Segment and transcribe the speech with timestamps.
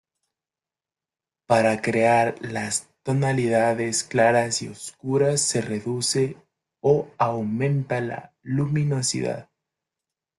[1.45, 6.37] Para crear las tonalidades claras y oscuras, se reduce
[6.81, 9.51] o aumenta la luminosidad.